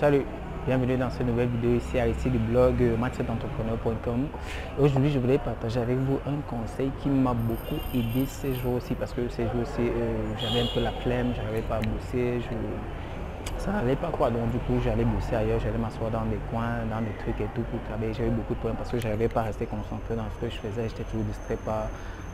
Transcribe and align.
Salut, 0.00 0.24
bienvenue 0.66 0.96
dans 0.96 1.10
cette 1.10 1.26
nouvelle 1.26 1.50
vidéo 1.50 1.76
ici 1.76 1.98
à 1.98 2.08
ici 2.08 2.30
du 2.30 2.38
blog 2.38 2.80
mindsetentrepreneur.com. 2.80 4.28
Aujourd'hui, 4.78 5.10
je 5.10 5.18
voulais 5.18 5.36
partager 5.36 5.78
avec 5.78 5.98
vous 5.98 6.18
un 6.26 6.40
conseil 6.48 6.90
qui 7.02 7.10
m'a 7.10 7.34
beaucoup 7.34 7.78
aidé 7.94 8.24
ces 8.24 8.54
jours-ci 8.54 8.94
parce 8.94 9.12
que 9.12 9.28
ces 9.28 9.42
jours-ci, 9.42 9.82
euh, 9.82 10.16
j'avais 10.38 10.60
un 10.62 10.72
peu 10.72 10.80
la 10.80 10.92
flemme, 10.92 11.34
je 11.36 11.42
n'arrivais 11.42 11.68
pas 11.68 11.76
à 11.76 11.80
bosser, 11.80 12.40
je... 12.40 13.58
ça 13.62 13.72
n'allait 13.72 13.94
pas 13.94 14.08
quoi. 14.08 14.30
Donc 14.30 14.50
du 14.52 14.58
coup, 14.60 14.80
j'allais 14.82 15.04
bosser 15.04 15.34
ailleurs, 15.34 15.60
j'allais 15.60 15.76
m'asseoir 15.76 16.10
dans 16.10 16.24
des 16.24 16.40
coins, 16.50 16.80
dans 16.88 17.02
des 17.02 17.12
trucs 17.18 17.38
et 17.38 17.50
tout 17.54 17.64
pour 17.70 17.82
travailler. 17.82 18.14
J'avais 18.14 18.30
beaucoup 18.30 18.54
de 18.54 18.58
problèmes 18.58 18.78
parce 18.78 18.90
que 18.90 18.98
je 18.98 19.04
n'arrivais 19.06 19.28
pas 19.28 19.40
à 19.40 19.52
rester 19.52 19.66
concentré 19.66 20.16
dans 20.16 20.24
ce 20.32 20.46
que 20.46 20.48
je 20.50 20.56
faisais. 20.56 20.88
J'étais 20.88 21.04
toujours 21.04 21.26
distrait 21.26 21.58
par 21.66 21.88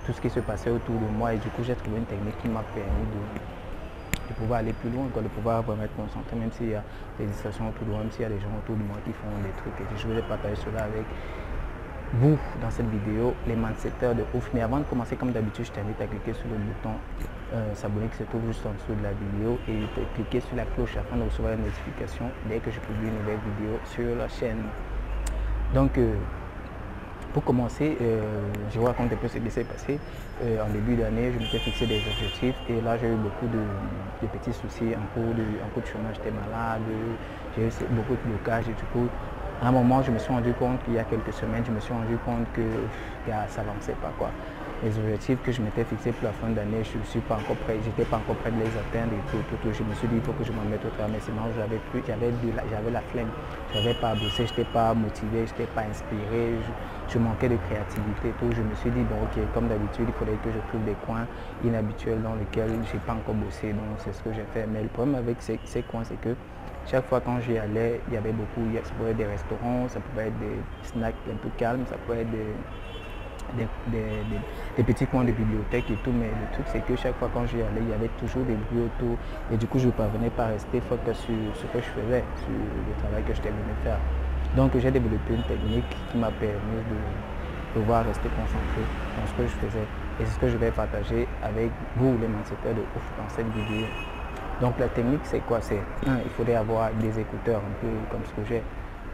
tout 0.06 0.12
ce 0.12 0.20
qui 0.20 0.30
se 0.30 0.38
passait 0.38 0.70
autour 0.70 0.94
de 0.94 1.18
moi 1.18 1.34
et 1.34 1.38
du 1.38 1.48
coup, 1.48 1.64
j'ai 1.64 1.74
trouvé 1.74 1.96
une 1.98 2.06
technique 2.06 2.38
qui 2.40 2.46
m'a 2.46 2.62
permis 2.62 3.10
de 3.10 3.55
pouvoir 4.38 4.60
aller 4.60 4.72
plus 4.72 4.90
loin, 4.90 5.06
de 5.06 5.28
pouvoir 5.28 5.62
vraiment 5.62 5.84
être 5.84 5.96
concentré, 5.96 6.36
même 6.36 6.52
s'il 6.52 6.70
y 6.70 6.74
a 6.74 6.84
des 7.18 7.26
distractions 7.26 7.68
autour 7.68 7.86
de 7.86 7.90
moi, 7.90 8.00
même 8.00 8.10
s'il 8.10 8.22
y 8.22 8.26
a 8.26 8.28
des 8.28 8.40
gens 8.40 8.52
autour 8.62 8.76
de 8.76 8.82
moi 8.82 8.96
qui 9.04 9.12
font 9.12 9.32
des 9.42 9.54
trucs. 9.56 9.78
Et 9.80 9.98
je 9.98 10.06
voulais 10.06 10.22
partager 10.22 10.56
cela 10.56 10.84
avec 10.84 11.04
vous 12.14 12.38
dans 12.62 12.70
cette 12.70 12.88
vidéo, 12.88 13.34
les 13.46 13.56
mindsetters 13.56 14.14
de 14.14 14.24
ouf. 14.34 14.50
Mais 14.54 14.62
avant 14.62 14.78
de 14.78 14.84
commencer, 14.84 15.16
comme 15.16 15.32
d'habitude, 15.32 15.66
je 15.66 15.72
t'invite 15.72 16.00
à 16.00 16.06
cliquer 16.06 16.34
sur 16.34 16.48
le 16.48 16.56
bouton 16.56 16.94
euh, 17.54 17.74
s'abonner 17.74 18.08
qui 18.08 18.18
se 18.18 18.24
trouve 18.24 18.46
juste 18.46 18.64
en 18.66 18.72
dessous 18.72 18.94
de 18.98 19.02
la 19.02 19.12
vidéo 19.12 19.58
et 19.68 19.86
cliquer 20.14 20.41
sur 20.41 20.56
la 20.56 20.64
cloche 20.64 20.96
afin 20.96 21.16
de 21.16 21.22
recevoir 21.22 21.55
les 21.55 21.62
notifications 21.62 22.30
dès 22.48 22.58
que 22.58 22.70
je 22.70 22.80
publie 22.80 23.08
une 23.08 23.18
nouvelle 23.18 23.38
vidéo 23.56 23.78
sur 23.84 24.16
la 24.16 24.28
chaîne. 24.28 24.62
Donc, 25.74 25.98
euh, 25.98 26.14
pour 27.36 27.45
commencer, 27.45 27.98
euh, 28.00 28.50
je 28.70 28.78
vous 28.78 28.86
raconte 28.86 29.12
un 29.12 29.16
peu 29.16 29.28
ce 29.28 29.36
qui 29.36 29.50
s'est 29.50 29.62
passé. 29.62 29.98
Euh, 30.42 30.64
en 30.64 30.70
début 30.70 30.96
d'année, 30.96 31.30
je 31.34 31.38
m'étais 31.38 31.58
fixé 31.58 31.84
des 31.84 31.96
objectifs 31.96 32.56
et 32.70 32.80
là 32.80 32.96
j'ai 32.96 33.08
eu 33.08 33.16
beaucoup 33.16 33.46
de, 33.46 33.58
petits 34.27 34.54
soucis 34.54 34.94
en 34.96 35.04
cours 35.12 35.34
de, 35.34 35.42
en 35.62 35.68
cours 35.68 35.82
de 35.82 35.86
chômage, 35.86 36.14
j'étais 36.16 36.30
malade, 36.30 36.80
j'ai 37.54 37.66
eu 37.66 37.70
beaucoup 37.91 38.16
de 38.16 38.27
blocages 38.27 38.70
et 38.70 38.72
du 38.72 38.84
coup, 38.86 39.06
à 39.60 39.68
un 39.68 39.70
moment, 39.70 40.00
je 40.00 40.12
me 40.12 40.18
suis 40.18 40.32
rendu 40.32 40.54
compte 40.54 40.82
qu'il 40.82 40.94
y 40.94 40.98
a 40.98 41.04
quelques 41.04 41.34
semaines, 41.34 41.62
je 41.66 41.72
me 41.72 41.80
suis 41.80 41.92
rendu 41.92 42.16
compte 42.16 42.50
que 42.55 42.62
ça 43.27 43.62
n'avançait 43.62 43.96
pas. 44.00 44.14
quoi 44.16 44.33
les 44.82 44.98
objectifs 44.98 45.38
que 45.42 45.52
je 45.52 45.62
m'étais 45.62 45.84
fixés 45.84 46.12
pour 46.12 46.24
la 46.24 46.32
fin 46.32 46.48
d'année, 46.50 46.84
je 46.84 46.98
ne 46.98 47.05
suis 47.05 47.20
pas 47.20 47.36
encore 47.36 47.56
prêt, 47.64 47.78
j'étais 47.82 48.05
pas 48.05 48.19
encore 48.19 48.36
prêt 48.36 48.50
de 48.50 48.58
les 48.58 48.77
atteindre 48.77 49.14
et 49.14 49.24
tout, 49.30 49.41
tout, 49.48 49.72
Je 49.72 49.83
me 49.83 49.94
suis 49.94 50.08
dit, 50.08 50.16
il 50.16 50.22
faut 50.22 50.33
que 50.33 50.44
je 50.44 50.52
m'en 50.52 50.64
mette 50.64 50.84
au 50.84 50.91
travail, 50.91 51.20
sinon 51.20 51.48
j'avais 51.56 51.80
plus, 51.91 52.02
j'avais 52.06 52.30
j'avais 52.70 52.91
la 52.91 53.00
flemme, 53.00 53.30
j'avais 53.72 53.94
pas 53.94 54.14
bossé, 54.14 54.46
je 54.46 54.52
n'étais 54.52 54.70
pas 54.72 54.92
motivé, 54.92 55.46
je 55.46 55.52
n'étais 55.52 55.72
pas 55.74 55.83
inspiré, 55.83 56.60
je, 57.08 57.18
manquais 57.18 57.48
de 57.48 57.56
créativité 57.56 58.33
tout. 58.38 58.52
Je 58.52 58.62
me 58.62 58.74
suis 58.74 58.91
dit, 58.91 59.02
bon 59.05 59.16
ok, 59.24 59.41
comme 59.55 59.68
d'habitude, 59.68 60.06
il 60.08 60.14
faudrait 60.14 60.36
que 60.44 60.50
je 60.52 60.58
trouve 60.68 60.84
des 60.84 60.96
coins 61.06 61.27
inhabituels 61.64 62.20
dans 62.20 62.34
lesquels 62.34 62.70
je 62.84 62.92
n'ai 62.92 63.00
pas 63.00 63.14
encore 63.14 63.34
bossé, 63.34 63.72
donc 63.72 63.96
c'est 63.98 64.12
ce 64.12 64.22
que 64.22 64.33
j'ai 64.33 64.44
fait. 64.52 64.66
Mais 64.66 64.83
le 64.83 64.88
problème 64.88 65.14
avec 65.14 65.40
ces, 65.40 65.58
ces 65.64 65.83
coins, 65.83 66.05
c'est 66.05 66.20
que 66.20 66.36
chaque 66.86 67.06
fois 67.08 67.20
quand 67.20 67.40
j'y 67.40 67.56
allais, 67.56 68.00
il 68.08 68.14
y 68.14 68.16
avait 68.16 68.33
beaucoup, 68.33 68.62
ça 68.84 68.92
pouvait 68.94 69.11
être 69.11 69.16
des 69.16 69.27
restaurants, 69.27 69.88
ça 69.88 70.00
pouvait 70.00 70.28
être 70.28 70.38
des 70.38 70.58
snacks 70.83 71.16
un 71.33 71.36
peu 71.36 71.48
calmes, 71.56 71.84
ça 71.88 71.96
pouvait 71.96 72.20
être 72.20 72.30
des 72.30 72.55
des, 73.55 74.83
petits 74.83 75.06
coins 75.06 75.25
de 75.25 75.33
bibliothèque 75.33 75.91
et 75.91 75.97
tout, 76.05 76.12
mais 76.12 76.27
le 76.27 76.52
truc 76.52 76.66
c'est 76.69 76.84
que 76.84 76.97
chaque 76.97 77.16
fois 77.19 77.30
quand 77.33 77.47
j'y 77.47 77.56
allais, 77.56 77.80
il 77.80 77.89
y 77.89 77.92
avait 77.92 78.11
toujours 78.19 78.44
des 78.44 78.55
bruits 78.55 78.84
autour 78.84 79.16
et 79.52 79.56
du 79.56 79.66
coup 79.66 79.78
je 79.78 79.86
ne 79.86 79.92
parvenais 79.92 80.30
pas 80.30 80.44
à 80.44 80.48
rester 80.48 80.80
focus 80.80 81.19
sur 81.19 81.34
ce 81.55 81.67
que 81.67 81.78
je 81.78 81.91
faisais, 81.91 82.24
sur 82.44 82.52
le 82.52 83.02
travail 83.02 83.22
que 83.24 83.34
je 83.34 83.42
venu 83.42 83.74
faire. 83.83 83.98
Donc 84.56 84.72
j'ai 84.78 84.91
développé 84.91 85.34
une 85.34 85.42
technique 85.42 85.97
qui 86.11 86.19
m'a 86.19 86.30
permis 86.30 86.83
de 86.91 87.78
pouvoir 87.78 88.05
rester 88.05 88.28
concentré 88.28 88.83
dans 89.17 89.27
ce 89.27 89.34
que 89.34 89.42
je 89.42 89.67
faisais. 89.67 89.86
Et 90.19 90.24
c'est 90.24 90.34
ce 90.34 90.39
que 90.39 90.48
je 90.48 90.56
vais 90.56 90.70
partager 90.70 91.28
avec 91.42 91.70
vous, 91.97 92.17
les 92.20 92.28
mindsetters 92.28 92.74
de 92.74 92.80
ouf, 92.80 93.05
dans 93.19 93.28
cette 93.28 93.48
vidéo. 93.48 93.86
Donc 94.61 94.78
la 94.78 94.89
technique 94.89 95.20
c'est 95.24 95.41
quoi? 95.41 95.61
C'est 95.61 95.80
il 96.06 96.30
faudrait 96.30 96.55
avoir 96.56 96.91
des 96.94 97.20
écouteurs 97.20 97.61
un 97.61 97.74
peu 97.80 97.92
comme 98.11 98.24
ce 98.24 98.33
que 98.33 98.48
j'ai 98.48 98.62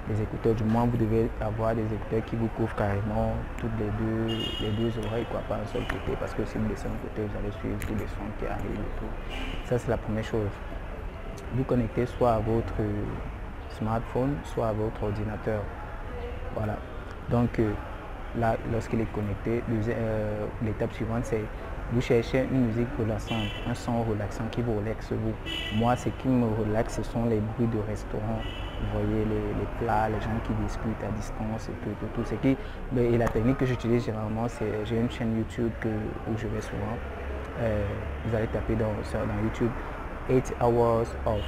les 0.08 0.20
écouteurs, 0.20 0.54
du 0.54 0.64
moins 0.64 0.86
vous 0.86 0.96
devez 0.96 1.30
avoir 1.40 1.74
des 1.74 1.84
écouteurs 1.84 2.24
qui 2.26 2.36
vous 2.36 2.48
couvrent 2.48 2.74
carrément 2.74 3.34
toutes 3.58 3.70
les 3.78 3.86
deux, 3.86 4.34
les 4.60 4.70
deux 4.70 4.92
oreilles, 5.06 5.26
quoi, 5.30 5.40
pas 5.48 5.56
un 5.56 5.66
seul 5.66 5.82
côté, 5.82 6.16
parce 6.18 6.34
que 6.34 6.44
si 6.44 6.58
vous 6.58 6.68
laissez 6.68 6.86
un 6.86 6.98
côté, 7.02 7.22
vous 7.22 7.38
allez 7.38 7.52
suivre 7.52 7.78
tous 7.80 7.94
les 7.94 8.08
sons 8.08 8.30
qui 8.38 8.46
arrivent 8.46 8.64
et 8.64 8.98
tout. 8.98 9.36
Ça 9.64 9.78
c'est 9.78 9.90
la 9.90 9.98
première 9.98 10.24
chose. 10.24 10.50
Vous 11.54 11.64
connectez 11.64 12.06
soit 12.06 12.32
à 12.32 12.38
votre 12.38 12.82
smartphone, 13.70 14.36
soit 14.44 14.68
à 14.68 14.72
votre 14.72 15.02
ordinateur. 15.02 15.62
Voilà. 16.54 16.76
Donc 17.30 17.58
euh, 17.58 17.72
là, 18.38 18.56
lorsqu'il 18.72 19.00
est 19.00 19.12
connecté, 19.12 19.62
euh, 19.70 20.46
l'étape 20.62 20.92
suivante 20.92 21.24
c'est 21.24 21.44
vous 21.92 22.00
cherchez 22.00 22.46
une 22.50 22.68
musique 22.68 22.88
relaxante, 22.98 23.48
un 23.68 23.74
son 23.74 24.02
relaxant 24.04 24.44
qui 24.50 24.62
vous 24.62 24.78
relaxe 24.78 25.12
vous. 25.12 25.32
Moi, 25.76 25.94
ce 25.96 26.08
qui 26.08 26.28
me 26.28 26.46
relaxe, 26.46 26.96
ce 26.96 27.02
sont 27.02 27.26
les 27.26 27.38
bruits 27.38 27.66
de 27.66 27.78
restaurant. 27.86 28.40
Vous 28.82 28.98
voyez 28.98 29.24
les, 29.24 29.84
plats, 29.84 30.08
les 30.08 30.20
gens 30.20 30.38
qui 30.44 30.52
discutent 30.62 31.04
à 31.04 31.10
distance 31.16 31.68
et 31.68 31.72
tout, 31.84 32.06
tout, 32.14 32.24
Ce 32.24 32.34
qui, 32.34 32.56
et 32.98 33.18
la 33.18 33.28
technique 33.28 33.58
que 33.58 33.66
j'utilise 33.66 34.04
généralement, 34.04 34.48
c'est 34.48 34.84
j'ai 34.84 34.98
une 34.98 35.10
chaîne 35.10 35.36
YouTube 35.36 35.70
où 36.28 36.36
je 36.36 36.46
vais 36.48 36.60
souvent. 36.60 36.96
Euh, 37.60 37.84
vous 38.24 38.34
allez 38.34 38.46
taper 38.46 38.74
dans, 38.74 38.86
dans 38.86 39.42
YouTube 39.42 39.70
8 40.28 40.54
hours 40.62 41.06
of 41.26 41.42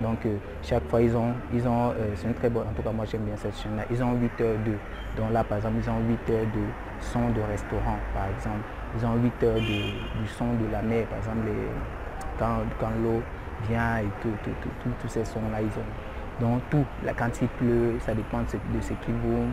donc 0.00 0.24
euh, 0.26 0.36
chaque 0.62 0.88
fois 0.88 1.02
ils 1.02 1.14
ont, 1.16 1.32
ils 1.52 1.66
ont 1.68 1.90
euh, 1.90 2.12
c'est 2.14 2.26
une 2.26 2.34
très 2.34 2.48
bonne, 2.48 2.66
en 2.66 2.72
tout 2.72 2.82
cas 2.82 2.90
moi 2.90 3.04
j'aime 3.04 3.22
bien 3.22 3.36
cette 3.36 3.56
chaîne-là, 3.56 3.84
ils 3.90 4.02
ont 4.02 4.14
8 4.14 4.40
heures 4.40 4.56
de, 4.64 4.72
donc 5.20 5.32
là 5.32 5.44
par 5.44 5.58
exemple 5.58 5.76
ils 5.82 5.90
ont 5.90 6.00
8 6.08 6.30
heures 6.32 6.46
de 6.46 6.62
son 7.00 7.28
de 7.30 7.40
restaurant 7.42 7.98
par 8.14 8.26
exemple, 8.34 8.64
ils 8.98 9.06
ont 9.06 9.14
8 9.22 9.42
heures 9.44 9.60
du 9.60 10.26
son 10.26 10.54
de 10.54 10.70
la 10.72 10.82
mer 10.82 11.06
par 11.06 11.18
exemple, 11.18 11.46
quand, 12.38 12.58
quand 12.80 12.90
l'eau 13.02 13.22
vient 13.68 13.98
et 13.98 14.08
tout, 14.22 14.32
tous 15.00 15.08
ces 15.08 15.24
sons-là 15.24 15.60
ils 15.60 15.78
ont. 15.78 16.11
Donc 16.42 16.60
tout, 16.70 16.84
la, 17.04 17.14
quand 17.14 17.30
il 17.40 17.48
pleut, 17.48 17.94
ça 18.00 18.14
dépend 18.14 18.40
de 18.42 18.80
ce 18.80 18.92
qui 18.94 19.12
vous 19.22 19.46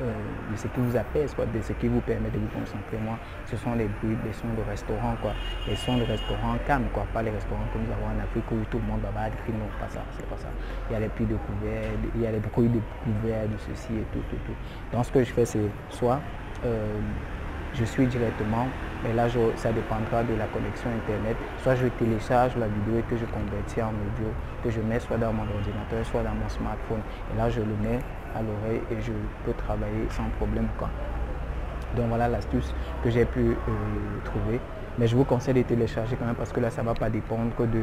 euh, 0.00 0.12
de 0.52 0.56
ce 0.56 0.68
qui 0.68 0.78
vous 0.78 0.96
apaise, 0.96 1.34
quoi, 1.34 1.44
de 1.46 1.60
ce 1.60 1.72
qui 1.72 1.88
vous 1.88 2.00
permet 2.00 2.30
de 2.30 2.38
vous 2.38 2.46
concentrer. 2.46 2.98
Moi, 3.02 3.18
ce 3.46 3.56
sont 3.56 3.74
les 3.74 3.86
bruits, 3.86 4.16
les 4.24 4.32
sons 4.32 4.52
de 4.56 4.62
restaurant, 4.70 5.16
quoi. 5.20 5.32
Les 5.66 5.74
sons 5.74 5.96
de 5.96 6.04
restaurant 6.04 6.54
calmes, 6.66 6.86
quoi. 6.92 7.04
Pas 7.12 7.22
les 7.22 7.30
restaurants 7.30 7.64
comme 7.72 7.82
nous 7.82 7.92
avons 7.92 8.14
en 8.14 8.22
Afrique 8.22 8.44
où 8.52 8.56
tout 8.70 8.78
le 8.78 8.84
monde 8.84 9.00
va 9.02 9.28
crie, 9.30 9.52
non, 9.52 9.66
pas 9.80 9.88
ça, 9.88 10.04
c'est 10.16 10.28
pas 10.28 10.36
ça. 10.36 10.48
Il 10.88 10.92
y 10.92 10.96
a 10.96 11.00
les 11.00 11.08
pluies 11.08 11.26
de 11.26 11.34
couverts, 11.34 11.90
il 12.14 12.20
y 12.20 12.26
a 12.26 12.30
les 12.30 12.38
bruits 12.38 12.68
de 12.68 12.80
couverts, 13.02 13.48
de 13.48 13.56
ceci 13.58 13.94
et 13.94 14.06
tout, 14.12 14.22
tout, 14.30 14.36
tout. 14.46 14.54
Donc 14.92 15.04
ce 15.04 15.10
que 15.10 15.24
je 15.24 15.32
fais, 15.32 15.44
c'est 15.44 15.68
soit 15.90 16.20
euh, 16.64 17.00
je 17.74 17.84
suis 17.84 18.06
directement, 18.06 18.66
et 19.08 19.12
là 19.12 19.26
ça 19.56 19.72
dépendra 19.72 20.22
de 20.24 20.34
la 20.34 20.46
connexion 20.46 20.90
internet, 20.90 21.36
soit 21.62 21.74
je 21.76 21.86
télécharge 21.88 22.56
la 22.56 22.66
vidéo 22.66 22.98
et 22.98 23.02
que 23.02 23.16
je 23.16 23.24
convertis 23.26 23.82
en 23.82 23.88
audio, 23.88 24.28
que 24.64 24.70
je 24.70 24.80
mets 24.80 25.00
soit 25.00 25.18
dans 25.18 25.32
mon 25.32 25.42
ordinateur, 25.42 26.04
soit 26.04 26.22
dans 26.22 26.34
mon 26.34 26.48
smartphone. 26.48 27.00
Et 27.32 27.38
là 27.38 27.48
je 27.50 27.60
le 27.60 27.76
mets 27.82 28.00
à 28.34 28.42
l'oreille 28.42 28.82
et 28.90 29.00
je 29.00 29.12
peux 29.44 29.52
travailler 29.52 30.06
sans 30.10 30.28
problème. 30.38 30.68
Quoi. 30.78 30.88
Donc 31.96 32.08
voilà 32.08 32.28
l'astuce 32.28 32.74
que 33.02 33.10
j'ai 33.10 33.24
pu 33.24 33.40
euh, 33.40 33.54
trouver. 34.24 34.60
Mais 34.98 35.06
je 35.06 35.16
vous 35.16 35.24
conseille 35.24 35.54
de 35.54 35.62
télécharger 35.62 36.16
quand 36.16 36.26
même 36.26 36.34
parce 36.34 36.52
que 36.52 36.60
là, 36.60 36.70
ça 36.70 36.82
ne 36.82 36.88
va 36.88 36.94
pas 36.94 37.08
dépendre 37.08 37.54
que 37.56 37.62
de 37.62 37.80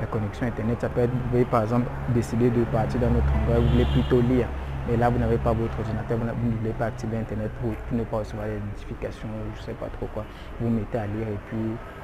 la 0.00 0.06
connexion 0.06 0.46
Internet. 0.46 0.80
Ça 0.80 0.88
peut 0.88 1.02
être, 1.02 1.12
vous 1.12 1.28
pouvez 1.30 1.44
par 1.44 1.62
exemple 1.62 1.86
décider 2.08 2.50
de 2.50 2.64
partir 2.64 3.00
dans 3.00 3.10
notre 3.10 3.32
endroit, 3.36 3.60
vous 3.60 3.68
voulez 3.68 3.84
plutôt 3.84 4.20
lire. 4.20 4.48
Et 4.88 4.96
là, 4.96 5.10
vous 5.10 5.18
n'avez 5.18 5.36
pas 5.36 5.52
votre 5.52 5.78
ordinateur, 5.78 6.18
vous 6.18 6.24
ne 6.24 6.56
voulez 6.56 6.72
pas 6.72 6.86
activer 6.86 7.18
Internet 7.18 7.50
pour, 7.60 7.72
ne 7.92 8.02
pas 8.04 8.18
recevoir 8.18 8.46
les 8.46 8.58
notifications, 8.58 9.28
je 9.54 9.60
ne 9.60 9.66
sais 9.66 9.74
pas 9.74 9.86
trop 9.98 10.06
quoi. 10.14 10.24
Vous 10.60 10.68
mettez 10.70 10.98
à 10.98 11.06
lire 11.06 11.28
et 11.28 11.38
puis 11.48 11.58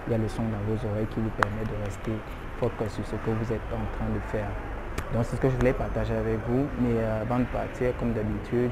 il 0.06 0.12
y 0.12 0.14
a 0.14 0.18
le 0.18 0.28
son 0.28 0.42
dans 0.42 0.62
vos 0.68 0.78
oreilles 0.88 1.06
qui 1.06 1.20
vous 1.20 1.30
permet 1.30 1.64
de 1.64 1.84
rester 1.84 2.12
focus 2.60 2.92
sur 2.92 3.06
ce 3.06 3.16
que 3.16 3.30
vous 3.30 3.52
êtes 3.52 3.68
en 3.72 3.86
train 3.96 4.08
de 4.14 4.20
faire. 4.30 4.48
Donc 5.12 5.24
c'est 5.24 5.36
ce 5.36 5.40
que 5.40 5.48
je 5.48 5.56
voulais 5.56 5.72
partager 5.72 6.14
avec 6.14 6.38
vous. 6.48 6.66
Mais 6.80 6.94
euh, 6.94 7.22
avant 7.22 7.38
de 7.38 7.44
partir, 7.44 7.96
comme 7.98 8.12
d'habitude, 8.12 8.70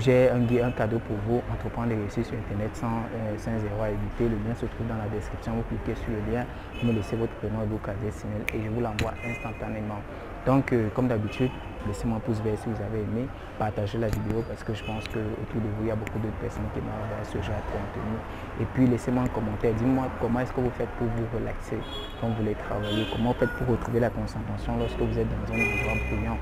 j'ai 0.00 0.30
un, 0.30 0.42
un, 0.42 0.70
cadeau 0.72 0.98
pour 0.98 1.16
vous, 1.26 1.42
entreprendre 1.52 1.88
des 1.88 1.96
récits 1.96 2.24
sur 2.24 2.34
Internet 2.34 2.70
sans, 2.74 3.04
euh, 3.14 3.38
sans 3.38 3.58
zéro 3.58 3.82
à 3.82 3.90
éviter. 3.90 4.28
Le 4.28 4.36
lien 4.46 4.54
se 4.54 4.66
trouve 4.66 4.86
dans 4.88 4.96
la 4.98 5.08
description. 5.08 5.52
Vous 5.54 5.64
cliquez 5.68 5.94
sur 6.00 6.12
le 6.12 6.32
lien, 6.32 6.44
vous 6.80 6.88
me 6.88 6.92
laissez 6.92 7.16
votre 7.16 7.32
prénom 7.34 7.62
et 7.62 7.66
votre 7.66 7.88
adresse 7.88 8.24
email 8.24 8.44
et 8.54 8.64
je 8.64 8.70
vous 8.70 8.80
l'envoie 8.80 9.14
instantanément. 9.24 10.00
Donc, 10.46 10.74
comme 10.94 11.08
d'habitude, 11.08 11.50
laissez-moi 11.86 12.18
un 12.18 12.20
pouce 12.20 12.40
vert 12.40 12.56
si 12.58 12.68
vous 12.68 12.82
avez 12.82 13.00
aimé, 13.00 13.26
partagez 13.58 13.98
la 13.98 14.08
vidéo 14.08 14.44
parce 14.46 14.62
que 14.62 14.74
je 14.74 14.84
pense 14.84 15.04
qu'autour 15.04 15.60
de 15.60 15.68
vous, 15.76 15.82
il 15.82 15.88
y 15.88 15.90
a 15.90 15.96
beaucoup 15.96 16.18
de 16.18 16.28
personnes 16.40 16.68
qui 16.72 16.80
aimeraient 16.80 17.24
ce 17.24 17.38
genre 17.38 17.56
de 17.56 17.72
contenu. 17.72 18.16
Et 18.60 18.64
puis, 18.74 18.86
laissez-moi 18.86 19.24
un 19.24 19.28
commentaire, 19.28 19.72
dites-moi 19.74 20.04
comment 20.20 20.40
est-ce 20.40 20.52
que 20.52 20.60
vous 20.60 20.72
faites 20.76 20.90
pour 20.98 21.06
vous 21.06 21.26
relaxer 21.38 21.78
quand 22.20 22.28
vous 22.28 22.34
voulez 22.34 22.54
travailler, 22.54 23.06
comment 23.12 23.32
vous 23.32 23.38
faites 23.38 23.54
pour 23.56 23.68
retrouver 23.68 24.00
la 24.00 24.10
concentration 24.10 24.76
lorsque 24.78 24.98
vous 24.98 25.18
êtes 25.18 25.28
dans 25.28 25.52
un 25.52 25.56
endroit 25.56 25.96
bruyant, 26.08 26.38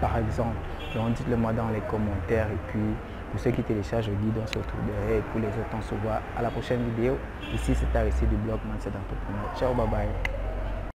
par 0.00 0.16
exemple. 0.16 0.56
Donc, 0.94 1.12
dites-le 1.14 1.36
moi 1.36 1.52
dans 1.52 1.68
les 1.68 1.80
commentaires 1.88 2.48
et 2.48 2.60
puis 2.68 2.96
pour 3.30 3.40
ceux 3.40 3.50
qui 3.50 3.62
téléchargent 3.62 4.08
le 4.08 4.14
guide, 4.16 4.34
on 4.42 4.46
se 4.46 4.58
retrouve 4.58 4.80
derrière 4.84 5.18
et 5.20 5.22
pour 5.32 5.40
les 5.40 5.48
autres, 5.48 5.72
on 5.76 5.80
se 5.80 5.94
voit 6.02 6.20
à 6.36 6.42
la 6.42 6.50
prochaine 6.50 6.84
vidéo. 6.90 7.16
Ici, 7.54 7.74
c'est 7.74 7.98
récit 7.98 8.26
du 8.26 8.36
blog 8.36 8.58
Mindset 8.68 8.90
Entrepreneur. 8.90 9.56
Ciao, 9.56 9.74
bye 9.74 9.88
bye. 9.88 10.41